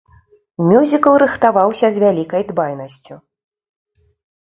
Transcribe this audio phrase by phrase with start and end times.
[0.69, 3.23] Мюзікл рыхтаваўся з вялікай дбайнасцю.